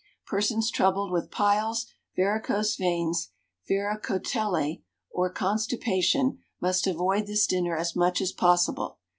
Persons 0.25 0.71
troubled 0.71 1.11
with 1.11 1.29
piles, 1.29 1.85
varicose 2.15 2.75
veins, 2.75 3.29
varicocele, 3.69 4.81
or 5.11 5.29
constipation 5.31 6.39
must 6.59 6.87
avoid 6.87 7.27
this 7.27 7.45
dinner 7.45 7.77
as 7.77 7.95
much 7.95 8.19
as 8.19 8.31
possible. 8.31 8.97